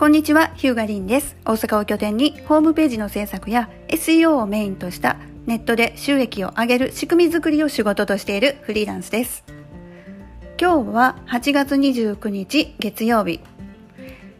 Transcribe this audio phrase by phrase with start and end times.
[0.00, 1.36] こんにちは、ヒューガリンです。
[1.44, 9.44] 大阪を拠点にホームページの制作や SEO をメインとしたネットで収益を上げる仕組み作りを仕事としているフリーランスです。
[10.58, 13.40] 今日は8月29日月曜日、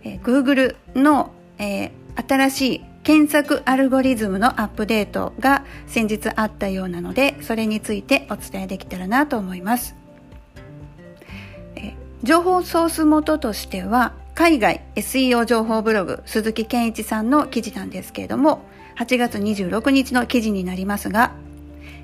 [0.03, 9.95] えー、Google の、えー、新しい検索アルゴリズムのアップデートが先日あったようなので、それについてお伝えできたらなと思います。
[12.23, 18.62] 情報ソース元としては、海外 SEO 情報ブログ鈴木健一さんの記事なんですけれども、
[18.97, 21.33] 8月26日の記事になりますが、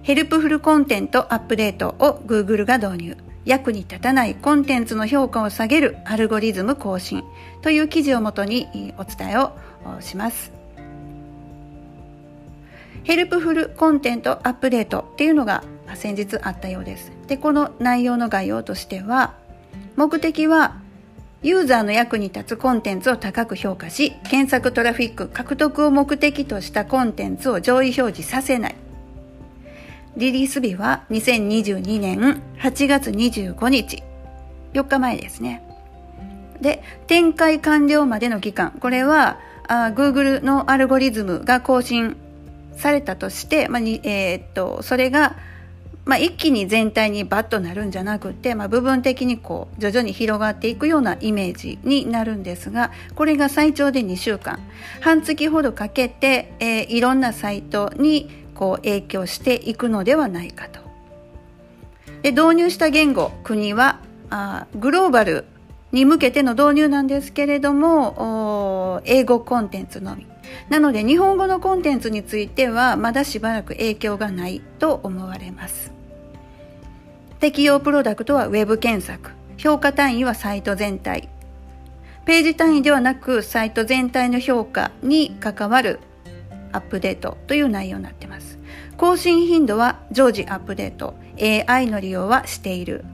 [0.03, 3.17] Helpful Content Update を Google が導入。
[3.47, 7.25] 役に立たないコンテンツの評価を下げるアルゴリズム更新
[7.63, 9.53] という記事をもとにお伝えを
[10.01, 10.53] します。
[13.05, 17.13] Helpful Content Update っていうのが先日あったようです。
[17.29, 19.33] で、この内容の概要としては、
[19.97, 20.83] 目的は
[21.47, 28.75] ユーザーの役に立つコンテンツを高く評価し、検索トラフィック獲得を目的としたコンテンツを上位表示させない。
[30.16, 34.03] リリース日は2022年8月25日。
[34.73, 35.63] 4日前ですね。
[36.61, 38.73] で、展開完了までの期間。
[38.81, 39.38] これは、
[39.69, 42.16] あ Google のアルゴリズムが更新
[42.73, 45.37] されたとして、まあにえー、っとそれが、
[46.07, 54.60] まあ、一気に全体にバッとなるんじゃなくて、まあ、部分的にこう徐々に広がっていくようなイメージになるんですがこれが最長で2週間
[55.01, 60.80] 半月ほどかけて、えー、いろんなサイトにこう影響していくのではないかと。
[62.23, 64.00] で導入した言語国は
[64.31, 65.44] あグローバル
[65.93, 70.26] に向けての導入なんですけれども英語コンテンツのみ
[70.69, 75.96] なので日本語のコンテンツについてはまだしばらく影響がないと思われます。
[77.38, 79.32] 適用プロダクトは Web 検索。
[79.59, 81.28] 評価単位はサイト全体。
[82.25, 86.00] ページ単位ではなくサイト全体の評価に関わる
[86.72, 88.58] アップデートという内容になっています。
[88.96, 91.14] 更新頻度は常時アップデート。
[91.38, 93.04] AI の利用はしている。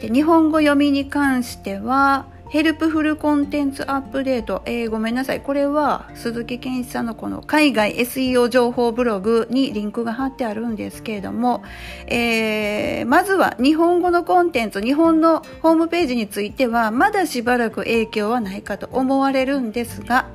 [0.00, 5.40] で日本語読みに関してはヘルプフルコンテンツアップデート、えー、ごめんなさい。
[5.40, 11.64] これは鈴木健一さんのこの海外 SEO 情報ブログにリンクが貼ってあるんですけれども、
[12.06, 20.28] えー、まずは日本語のコンテンツ、日本のホームページについてはまだしばらく影響はないかと思われるんですが、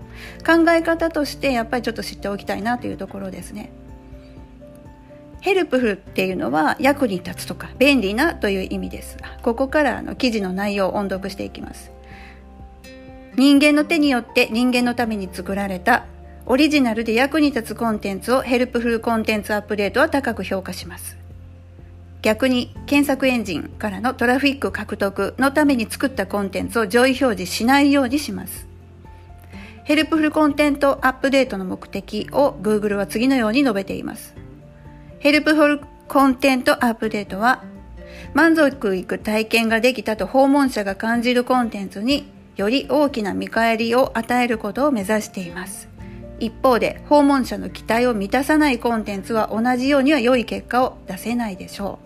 [0.46, 3.72] 考え方としてやっぱりちょっと知っておきたいなというところですね。
[5.41, 9.18] Helpful っていうのは役に立つとか便利なという意味です。
[9.42, 11.99] ここからの記事の内容を音読していきます。
[13.35, 16.06] 人間の手によって人間のために作られた
[16.45, 21.17] オリジナルで役に立つコンテンツを Helpful Contents Update は高く評価します。
[22.22, 28.68] 逆に検索エンジンからのトラフィック獲得のために作ったコンテンツを上位表示しないようにします。
[29.85, 34.35] Helpful Content Update の目的を Google は次のように述べています。
[35.19, 37.63] Helpful Content Update は
[38.34, 45.88] 満足いく体験ができたと訪問者が感じるコンテンツにより大きな見返りを与えることを目指しています。
[46.40, 52.00] 一方で訪問者の期待を満たさないコンテンツは同じようには良い結果を出せないでしょ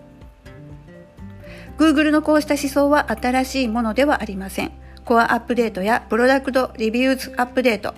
[1.79, 1.81] う。
[1.81, 4.71] Google のこうした思想は新しいものではありません。
[5.05, 7.95] Core Update や Product Reviews Update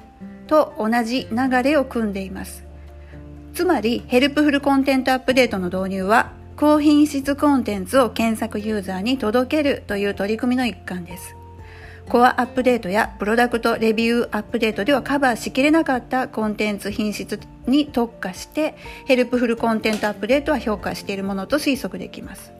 [0.47, 2.63] と同じ流れを汲んでいます。
[3.53, 11.35] つまり、 Helpful Content Update の導入は、高品質コンテンツを検索ユーザーに届けるという取り組みの一環です。
[12.09, 22.53] Core Update や Product Review Update ではカバーしきれなかったコンテンツ品質に特化してヘルプフルコンテンツアップデートは評価しているものと推測できます。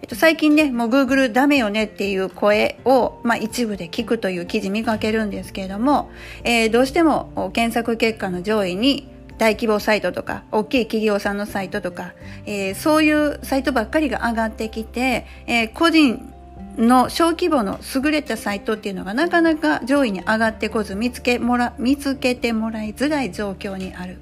[0.00, 6.08] えっと、最近ね、もう Google ダメよねっていう声を、まあ、一部で聞くという記事見かけるんですけれども、
[6.44, 9.08] えー、どうしても検索結果の上位に
[9.38, 12.12] 大規模サイトとか、大きい企業さんのサイトとか、
[12.46, 16.32] えー、そういうサイトばっかりが上がってきて、えー、個人
[16.78, 24.18] の小規模の優れたサイトっていうのがなかなか上位に上がってこず見つけもら見つけてもらいづらい状況にある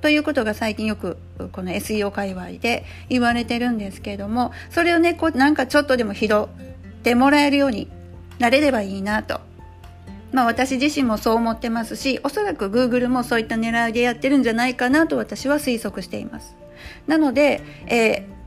[0.00, 1.18] ということが最近よく
[1.52, 6.46] この SEO 界隈で言われてるんですけれどもそれをねこうなんかちょっとでも拾っ
[7.02, 7.90] てもらえるように
[8.38, 9.40] なれればいいなと。
[10.32, 16.54] まあ私自身もそう思ってますし、おそらく Google もそういった狙いでやってるんじゃないかなと私は推測しています。
[17.08, 18.39] なので、えー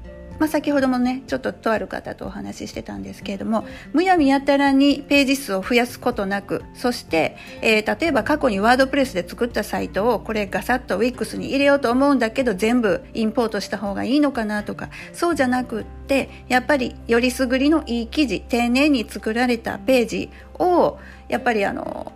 [0.44, 21.00] まあ、先ほどもねちょっととある方とお話ししてたんですけれどもむやみやたらにページ数を増やすことなくそして、えー、例えば過去にワードプレスで作ったサイトをこれガサッと Wix に入れようと思うんだけど全部インポートした方がいいのかなとかそうじゃなくってやっぱりよりすぐりのいい記事丁寧に作られたページを
[21.30, 22.12] やっぱりあの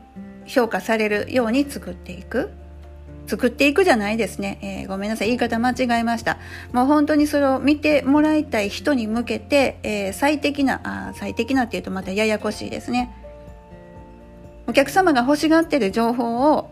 [0.45, 2.50] 評価されるように作っていく。
[3.27, 5.27] 作っていくじゃないですね、えー、ごめんなさい。
[5.27, 6.38] 言い方間違えました。
[6.71, 13.12] もう本当にそれを見てもらいたい人に向けて、えー、最適なあ最適なっていうとまたややこしいですね。
[14.68, 16.69] お客様が欲しがってる情報を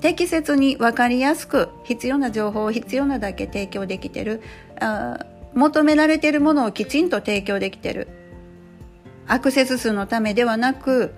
[0.00, 4.42] 適切に分かりやすく必要な情報を必要なだけ提供できてる。
[4.80, 8.08] あ求められてるものをきちんと提供できてる。
[9.28, 11.14] アクセス数のためではなく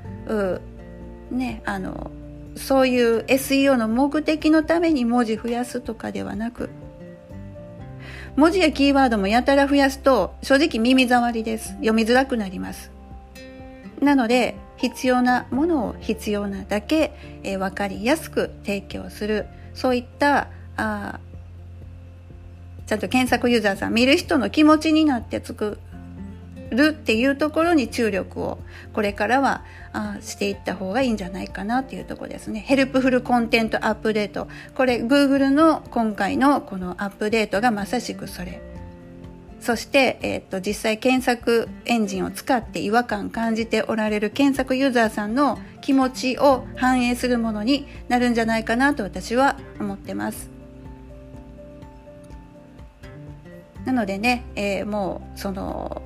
[1.30, 2.10] ねあの
[2.56, 6.70] そういう SEO の目的のために文字増やすとかではなく
[8.36, 11.68] 文字やキーワードもやたら増やすと正直耳障りです。
[11.74, 12.90] 読みづらくなります。
[14.00, 17.12] なので必要なものを必要なだけ、
[17.44, 19.46] えー、分かりやすく提供する。
[19.72, 21.20] そういったあ
[22.86, 25.78] ちゃんと検索ユーザーさん見る人の気持ちになって作
[26.74, 28.58] るっていうところに注力を
[28.92, 32.60] これからはあしていった方がいいんじゃないかなっていうところですね。
[32.60, 38.60] Helpful Content Update これ Google の今回のこのアップデートがまさしくそれ。
[39.60, 50.50] そして、えー、っと実際検索エンジンを使って違和感感じておられる検索ユーザーさんの気持ちを反映するものになるんじゃないかなと私は思ってます。
[53.86, 56.02] なのでね、えー、もうその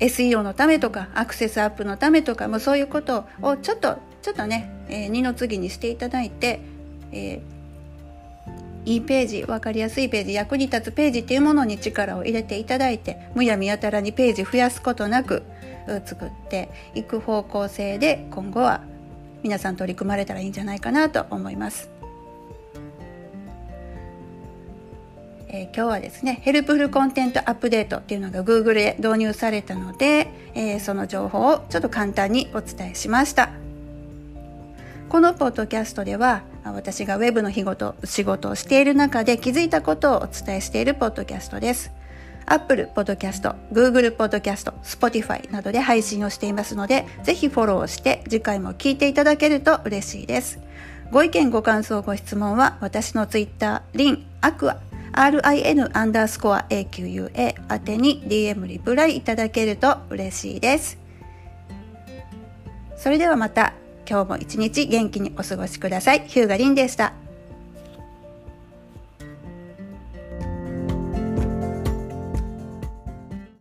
[0.00, 6.60] SEO のためとかアクセスアップのためとかもうそういうことをちょっとちょっとね、えー、二の次にしていただいて、
[7.12, 15.42] えー、いいページ分かりやすいページ役に立つページっていうものに力を入れていただいてむやみやたらにページ増やすことなく
[16.04, 18.82] 作っていく方向性で今後は
[19.42, 21.95] 皆さん取り組まれたらいいんじゃないかなと思います。
[25.48, 33.50] えー、今日はですね Helpful Content Update っていうのが Google で導入されたので、えー、その情報をちょっと簡単にお伝えしました
[35.08, 41.92] このポッドキャストでは私が Web の仕事仕事をしている中で気づいたことをお伝えしているポッドキャストです
[42.46, 50.60] Apple Podcast、Google Podcast、Spotify などで配信をしていますので、ぜひフォローして次回も聞いていただけると嬉しいです。
[51.10, 54.78] ご意見、ご感想、ご質問は私の Twitter、リン、アクア
[55.12, 60.98] rin アンダースコア AQUA 宛てに DM リプライいただけると嬉しいです。
[62.96, 63.74] それではまた
[64.08, 66.26] 今日も一日元気にお過ごしください。
[66.26, 67.25] ヒューガリンでした。